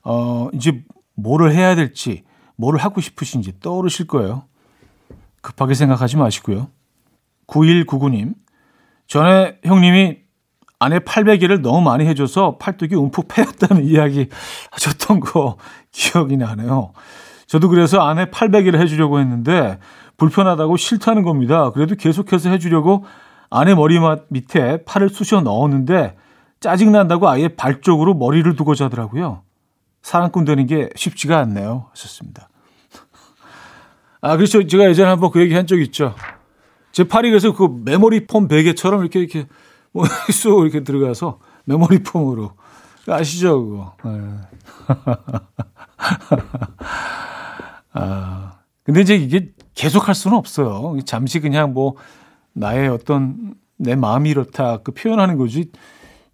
어, 0.05 0.49
이제 0.55 0.83
뭐를 1.15 1.53
해야 1.53 1.75
될지, 1.75 2.25
뭐를 2.57 2.81
하고 2.81 3.01
싶으신지 3.01 3.61
떠오르실 3.61 4.07
거예요. 4.07 4.45
급하게 5.41 5.75
생각하지 5.75 6.17
마시고요. 6.17 6.69
9199님, 7.47 8.35
전에 9.07 9.59
형님이 9.65 10.19
아내 10.79 10.99
800일을 10.99 11.61
너무 11.61 11.81
많이 11.81 12.07
해줘서 12.07 12.57
팔뚝이 12.59 12.95
움푹 12.95 13.29
패였다는 13.29 13.85
이야기 13.85 14.29
하셨던 14.73 15.21
거 15.21 15.57
기억이 15.93 16.37
나네요. 16.37 16.93
저도 17.47 17.69
그래서 17.69 18.01
아내 18.01 18.25
800일을 18.27 18.81
해주려고 18.81 19.21
했는데 19.21 19.79
불편하다고 20.17 20.77
싫다는 20.77 21.23
겁니다. 21.23 21.71
그래도 21.71 21.95
계속해서 21.95 22.51
해주려고 22.51 23.05
아내 23.53 23.75
머리 23.75 23.99
밑에 24.29 24.83
팔을 24.85 25.11
쑤셔 25.11 25.43
넣었는데 25.43 26.17
짜증난다고 26.61 27.29
아예 27.29 27.49
발 27.49 27.83
쪽으로 27.83 28.15
머리를 28.15 28.57
두고 28.57 28.75
자더라고요. 28.75 29.43
사랑꾼 30.01 30.45
되는 30.47 30.67
게 30.67 30.89
쉽지가 30.97 31.39
않네요. 31.39 31.89
하셨습니다. 31.91 32.49
아, 34.23 34.37
그렇죠. 34.37 34.67
제가 34.67 34.89
예전에 34.89 35.11
한번 35.11 35.31
그 35.31 35.41
얘기 35.41 35.55
한 35.55 35.67
적 35.67 35.79
있죠. 35.81 36.15
제 36.93 37.05
팔이 37.05 37.29
그래서 37.31 37.53
그 37.55 37.69
메모리 37.85 38.27
폼 38.27 38.49
베개처럼 38.49 39.03
이렇게 39.03 39.21
이렇게 39.21 39.47
뭐쑥 39.93 40.63
이렇게 40.63 40.83
들어가서 40.85 41.39
메모리 41.65 42.03
폼으로 42.03 42.53
아시죠 43.07 43.65
그거. 43.67 43.95
네. 44.05 44.21
아 47.93 48.53
근데 48.85 49.01
이제 49.03 49.15
이게 49.15 49.51
계속 49.75 50.09
할 50.09 50.15
수는 50.15 50.37
없어요. 50.37 50.97
잠시 51.05 51.41
그냥 51.41 51.75
뭐 51.75 51.95
나의 52.55 52.89
어떤 52.89 53.55
내 53.77 53.97
마음이 53.97 54.31
이렇다 54.31 54.79
그 54.79 54.93
표현하는 54.93 55.37
거지. 55.39 55.71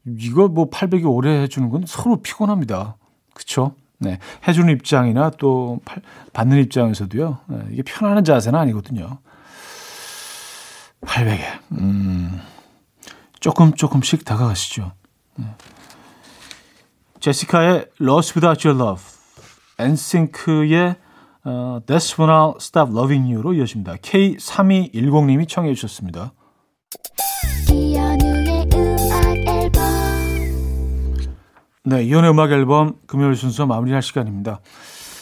이거 0.07 0.49
뭐 0.49 0.71
800이 0.71 1.11
오래 1.11 1.43
해주는 1.43 1.69
건 1.71 1.85
서로 1.87 2.21
피곤합니다. 2.23 2.97
그렇죠? 3.35 3.75
네, 3.99 4.19
해주는 4.47 4.73
입장이나 4.75 5.31
또 5.39 5.81
받는 6.33 6.59
입장에서도요. 6.59 7.39
네, 7.47 7.59
이게 7.73 7.83
편안한 7.83 8.25
자세는 8.25 8.59
아니거든요. 8.59 9.19
800에 11.03 11.41
음, 11.73 12.41
조금 13.41 13.73
조금씩 13.75 14.25
다가가시죠. 14.25 14.93
네. 15.37 15.47
제시카의 17.21 17.87
Lost 18.01 18.39
Without 18.39 18.67
Your 18.67 18.83
Love, 18.83 19.05
엔싱크의 19.79 20.97
uh, 21.45 21.81
That's 21.87 22.19
When 22.19 22.31
I'll 22.31 22.57
Stop 22.61 22.93
Loving 22.93 23.33
You로 23.33 23.55
이어집니다. 23.55 23.97
K3210님이 23.97 25.49
청해 25.49 25.75
주셨습니다. 25.75 26.33
네, 31.85 32.05
이연의 32.05 32.31
음악 32.31 32.53
앨범 32.53 32.97
금요일 33.07 33.35
순서 33.35 33.67
마무리할 33.67 34.03
시간입니다. 34.03 34.61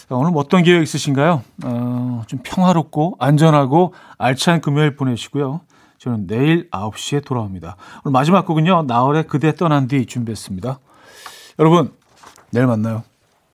오늘 0.08 0.30
뭐 0.30 0.40
어떤 0.40 0.62
계획 0.62 0.82
있으신가요? 0.82 1.42
어, 1.64 2.22
좀 2.26 2.40
평화롭고 2.42 3.16
안전하고 3.18 3.92
알찬 4.18 4.60
금요일 4.60 4.96
보내시고요. 4.96 5.60
저는 5.98 6.26
내일 6.26 6.70
9시에 6.70 7.24
돌아옵니다. 7.24 7.76
오늘 8.04 8.12
마지막 8.12 8.46
곡은요. 8.46 8.84
나월의 8.86 9.26
그대 9.26 9.54
떠난 9.54 9.88
뒤 9.88 10.06
준비했습니다. 10.06 10.78
여러분, 11.58 11.92
내일 12.50 12.66
만나요. 12.66 13.02